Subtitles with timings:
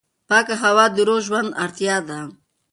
[0.29, 2.19] پاکه هوا د روغ ژوند اړتیا ده.